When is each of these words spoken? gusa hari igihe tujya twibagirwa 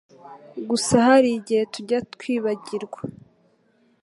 gusa 0.69 0.95
hari 1.07 1.29
igihe 1.39 1.63
tujya 1.73 1.99
twibagirwa 2.13 3.01